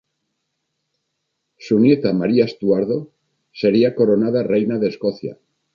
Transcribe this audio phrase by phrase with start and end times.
[1.59, 3.11] Su nieta María Estuardo
[3.53, 5.37] sería coronada reina de Escocia.